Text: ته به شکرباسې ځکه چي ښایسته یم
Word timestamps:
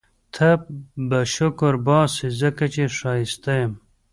ته 0.33 0.49
به 1.09 1.19
شکرباسې 1.33 2.27
ځکه 2.41 2.65
چي 2.73 2.83
ښایسته 2.97 3.51
یم 3.61 3.73